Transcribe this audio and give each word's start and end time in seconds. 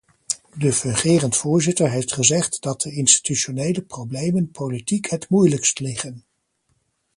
De 0.55 0.71
fungerend 0.73 1.35
voorzitter 1.35 1.89
heeft 1.89 2.13
gezegd 2.13 2.61
dat 2.61 2.81
de 2.81 2.91
institutionele 2.91 3.81
problemen 3.81 4.51
politiek 4.51 5.09
het 5.09 5.29
moeilijkst 5.29 5.79
liggen. 5.79 6.23